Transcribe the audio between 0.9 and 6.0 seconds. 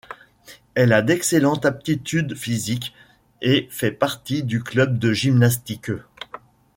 a d'excellentes aptitudes physiques et fait partie du club de gymnastique.